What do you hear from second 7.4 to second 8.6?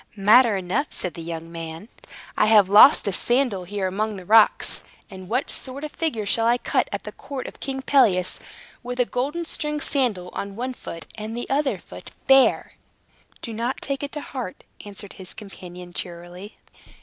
of King Pelias,